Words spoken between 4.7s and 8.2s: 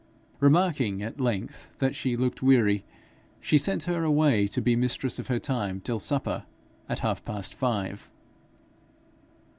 mistress of her time till supper, at half past five.